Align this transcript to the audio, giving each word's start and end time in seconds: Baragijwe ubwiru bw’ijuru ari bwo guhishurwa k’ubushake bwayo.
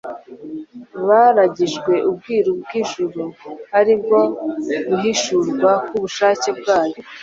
Baragijwe 1.07 1.93
ubwiru 2.09 2.51
bw’ijuru 2.61 3.21
ari 3.79 3.93
bwo 4.01 4.21
guhishurwa 4.87 5.71
k’ubushake 5.87 6.49
bwayo. 6.59 6.97